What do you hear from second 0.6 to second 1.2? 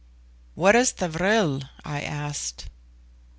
is the